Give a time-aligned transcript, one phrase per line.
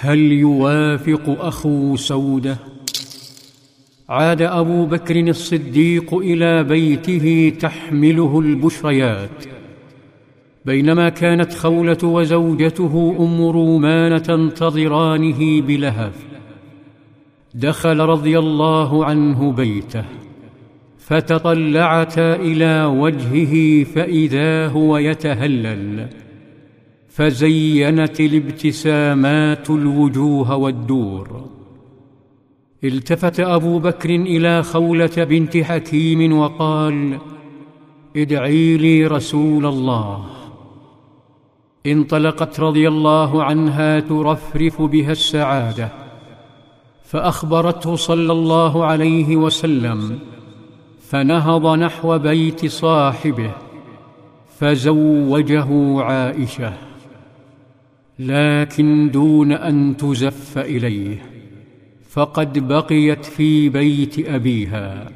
[0.00, 2.56] هل يوافق أخو سودة؟
[4.08, 9.44] عاد أبو بكر الصديق إلى بيته تحمله البشريات.
[10.64, 16.16] بينما كانت خولة وزوجته أم رومان تنتظرانه بلهف
[17.54, 20.04] دخل رضي الله عنه بيته.
[20.98, 26.08] فتطلعتا إلى وجهه فإذا هو يتهلل.
[27.18, 31.44] فزينت الابتسامات الوجوه والدور.
[32.84, 37.18] التفت أبو بكر إلى خولة بنت حكيم وقال
[38.16, 40.24] ادعي لي رسول الله.
[41.86, 45.88] انطلقت رضي الله عنها ترفرف بها السعادة
[47.04, 50.18] فأخبرته صلى الله عليه وسلم
[51.00, 53.50] فنهض نحو بيت صاحبه
[54.58, 56.87] فزوجه عائشة.
[58.18, 61.22] لكن دون أن تزف إليه.
[62.10, 65.10] فقد بقيت في بيت أبيها.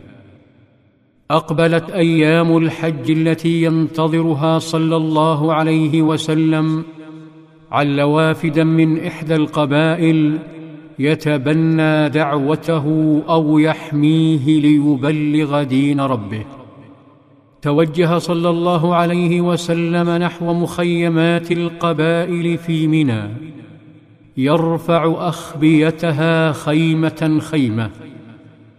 [1.30, 6.84] أقبلت أيام الحج التي ينتظرها صلى الله عليه وسلم
[7.72, 10.38] عل وافدا من إحدى القبائل
[10.98, 12.86] يتبنى دعوته
[13.28, 16.44] أو يحميه ليبلغ دين ربه.
[17.62, 23.22] توجه صلى الله عليه وسلم نحو مخيمات القبائل في منى.
[24.36, 27.90] يرفع أخبيتها خيمة خيمة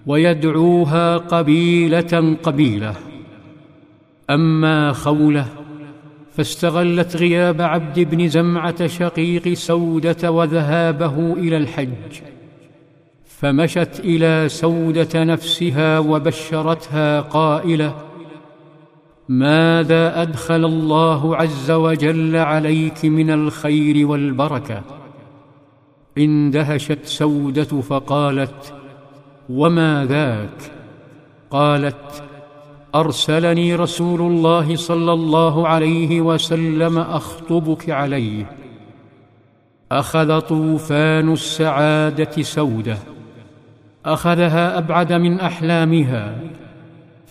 [0.06, 2.94] ويدعوها قبيلة قبيلة.
[4.30, 5.46] أما خولة
[6.38, 12.22] فاستغلت غياب عبد بن زمعة شقيق سودة وذهابه إلى الحج.
[13.26, 18.13] فمشت إلى سودة نفسها وبشرتها قائلة
[19.30, 24.82] ماذا أدخل الله عز وجل عليك من الخير والبركة؟
[26.18, 28.74] اندهشت سودة فقالت
[29.50, 30.72] وما ذاك؟
[31.52, 32.24] قالت
[32.96, 38.52] أرسلني رسول الله صلى الله عليه وسلم أخطبك عليه
[39.92, 42.98] أخذ طوفان السعادة سودة
[44.06, 46.40] أخذها أبعد من أحلامها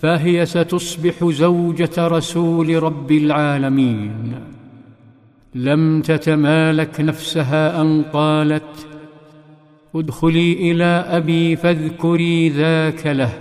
[0.02, 4.34] فهي ستصبح زوجة رسول رب العالمين.
[5.54, 8.86] لم تتمالك نفسها أن قالت
[9.94, 13.32] ادخلي إلى أبي فاذكري ذاك له.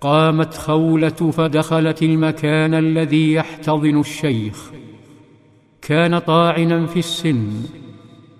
[0.00, 4.70] قامت خولة فدخلت المكان الذي يحتضن الشيخ.
[5.82, 7.48] كان طاعنا في السن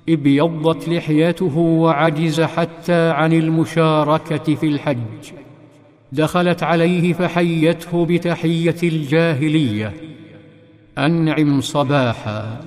[0.09, 5.46] ابيضت لحيته وعجز حتى عن المشاركة في الحج.
[6.17, 9.93] دخلت عليه فحيته بتحية الجاهلية.
[10.99, 12.61] أنعم صباحا.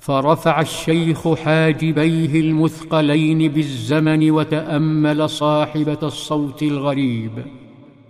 [0.00, 7.30] فرفع الشيخ حاجبيه المثقلين بالزمن وتأمل صاحبة الصوت الغريب.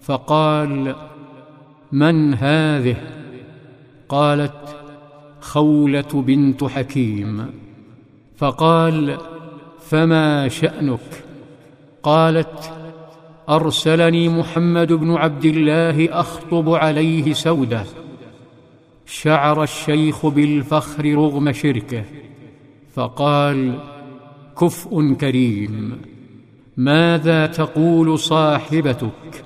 [0.03, 0.95] فقال
[1.93, 2.97] من هذه؟
[4.09, 4.77] قالت
[5.41, 7.47] خولة بنت حكيم.
[8.37, 9.19] فقال
[9.89, 11.25] فما شأنك؟
[12.03, 12.80] قالت
[13.51, 17.85] أرسلني محمد بن عبد الله أخطب عليه سودة.
[19.07, 22.05] شعر الشيخ بالفخر رغم شركه
[22.95, 23.79] فقال
[24.61, 26.01] كفء كريم
[26.77, 29.45] ماذا تقول صاحبتك؟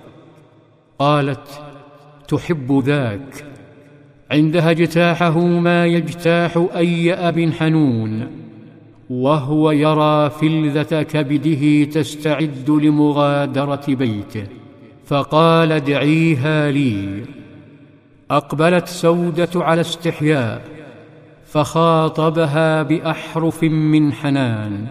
[0.99, 1.63] قالت
[2.29, 3.45] تحب ذاك
[4.31, 8.44] عندها اجتاحه ما يجتاح أي أب حنون
[9.11, 14.47] وهو يرى فلذة كبده تستعد لمغادرة بيته.
[15.07, 17.23] فقال ادعيها لي.
[18.31, 20.65] أقبلت سودة على استحياء
[21.47, 24.87] فخاطبها بأحرف من حنان.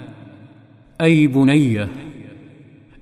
[1.01, 1.89] أي بنية!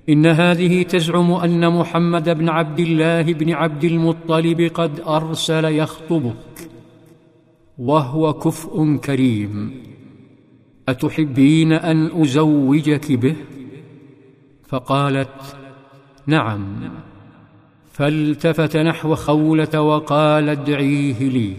[0.08, 6.70] إن هذه تزعم أن محمد بن عبد الله بن عبد المطلب قد أرسل يخطبك
[7.78, 9.82] وهو كفء كريم.
[10.88, 13.36] أتحبين أن أزوجك به؟
[14.68, 15.56] فقالت
[16.26, 16.64] نعم.
[17.92, 21.52] فالتفت نحو خولة وقال ادعيه لي.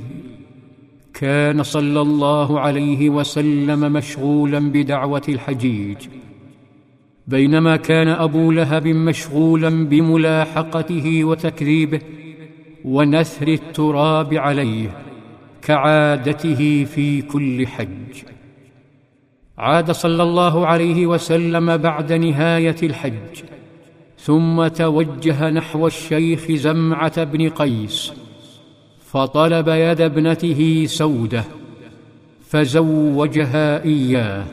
[1.13, 5.97] كان صلى الله عليه وسلم مشغولا بدعوة الحجيج.
[7.27, 12.01] بينما كان أبو لهب مشغولا بملاحقته وتكذيبه
[12.85, 14.89] ونثر التراب عليه
[15.61, 18.33] كعادته في كل حج.
[19.57, 23.43] عاد صلى الله عليه وسلم بعد نهاية الحج
[24.19, 28.13] ثم توجه نحو الشيخ زمعة بن قيس
[29.05, 31.43] فطلب يد ابنته سودة
[32.47, 34.45] فزوجها إياه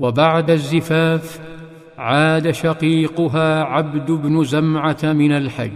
[0.00, 1.40] وبعد الزفاف
[1.98, 5.70] عاد شقيقها عبد بن زمعة من الحج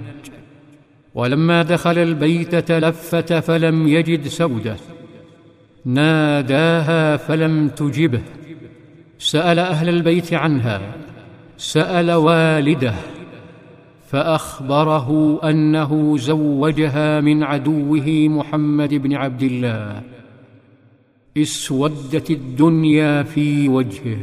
[1.14, 4.76] ولما دخل البيت تلفت فلم يجد سودة.
[5.86, 8.22] ناداها فلم تجبه
[9.18, 10.80] سأل أهل البيت عنها.
[11.58, 12.94] سأل والده.
[14.08, 20.02] فأخبره أنه زوجها من عدوه محمد بن عبد الله.
[21.38, 24.18] اسودت الدنيا في وجهه.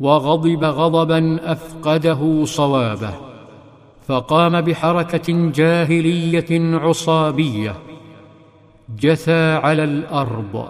[0.00, 3.14] وغضب غضبا أفقده صوابه.
[4.06, 7.74] فقام بحركة جاهلية عصابية.
[9.00, 10.68] جثى على الأرض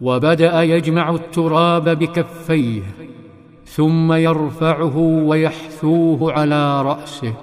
[0.00, 2.82] وبدأ يجمع التراب بكفيه
[3.64, 7.34] ثم يرفعه ويحثوه على رأسه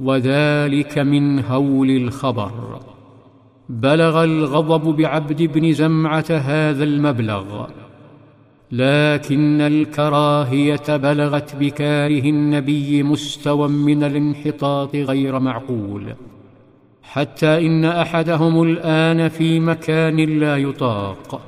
[0.00, 2.80] وذلك من هول الخبر.
[3.68, 7.66] بلغ الغضب بعبد بن زمعة هذا المبلغ
[8.72, 16.14] لكن الكراهية بلغت بكاره النبي مستوى من الانحطاط غير معقول.
[17.12, 21.40] حتى إن أحدهم الآن في مكان لا يطاق.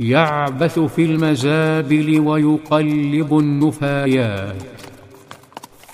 [0.00, 4.62] يعبث في المزابل ويقلب النفايات.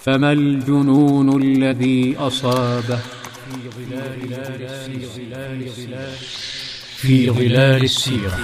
[0.03, 2.99] فما الجنون الذي أصابه؟
[3.37, 6.11] في ظلال السيرة.
[6.97, 8.39] في ظلال السيره